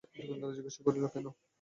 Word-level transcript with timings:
যোগেন্দ্র 0.19 0.55
জিজ্ঞাসা 0.57 0.81
করিল, 0.85 1.03
কেন? 1.13 1.25